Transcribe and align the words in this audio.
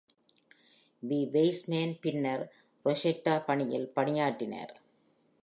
B. 1.03 1.19
Weissman 1.31 1.93
பின்னர் 2.01 2.43
Rosetta 2.85 3.45
பணியில் 3.45 3.91
பணியாற்றினார். 3.95 4.73